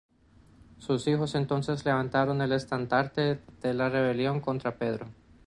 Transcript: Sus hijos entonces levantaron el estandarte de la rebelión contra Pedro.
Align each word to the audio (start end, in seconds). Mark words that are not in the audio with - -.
Sus 0.79 1.05
hijos 1.05 1.35
entonces 1.35 1.85
levantaron 1.85 2.41
el 2.41 2.53
estandarte 2.53 3.39
de 3.61 3.73
la 3.75 3.87
rebelión 3.87 4.39
contra 4.41 4.75
Pedro. 4.79 5.05